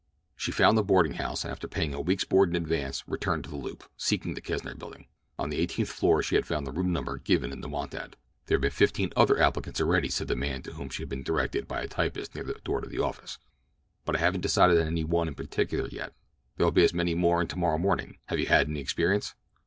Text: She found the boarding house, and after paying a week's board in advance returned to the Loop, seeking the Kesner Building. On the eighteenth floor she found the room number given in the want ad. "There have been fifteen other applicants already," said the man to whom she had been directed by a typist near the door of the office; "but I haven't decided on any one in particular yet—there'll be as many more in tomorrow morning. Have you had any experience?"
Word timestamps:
She 0.35 0.51
found 0.51 0.79
the 0.79 0.83
boarding 0.83 1.13
house, 1.13 1.43
and 1.45 1.51
after 1.51 1.67
paying 1.67 1.93
a 1.93 2.01
week's 2.01 2.23
board 2.23 2.49
in 2.49 2.55
advance 2.55 3.03
returned 3.07 3.43
to 3.43 3.51
the 3.51 3.55
Loop, 3.55 3.83
seeking 3.97 4.33
the 4.33 4.41
Kesner 4.41 4.73
Building. 4.75 5.05
On 5.37 5.51
the 5.51 5.59
eighteenth 5.59 5.89
floor 5.89 6.23
she 6.23 6.41
found 6.41 6.65
the 6.65 6.71
room 6.71 6.91
number 6.91 7.19
given 7.19 7.51
in 7.51 7.61
the 7.61 7.69
want 7.69 7.93
ad. 7.93 8.15
"There 8.47 8.55
have 8.55 8.63
been 8.63 8.71
fifteen 8.71 9.11
other 9.15 9.37
applicants 9.39 9.79
already," 9.79 10.09
said 10.09 10.27
the 10.27 10.35
man 10.35 10.63
to 10.63 10.73
whom 10.73 10.89
she 10.89 11.03
had 11.03 11.09
been 11.09 11.21
directed 11.21 11.67
by 11.67 11.81
a 11.83 11.87
typist 11.87 12.33
near 12.33 12.43
the 12.43 12.55
door 12.63 12.79
of 12.79 12.89
the 12.89 12.97
office; 12.97 13.37
"but 14.03 14.15
I 14.15 14.19
haven't 14.21 14.41
decided 14.41 14.81
on 14.81 14.87
any 14.87 15.03
one 15.03 15.27
in 15.27 15.35
particular 15.35 15.87
yet—there'll 15.87 16.71
be 16.71 16.83
as 16.83 16.95
many 16.95 17.13
more 17.13 17.39
in 17.39 17.45
tomorrow 17.47 17.77
morning. 17.77 18.17
Have 18.25 18.39
you 18.39 18.47
had 18.47 18.67
any 18.67 18.79
experience?" 18.79 19.35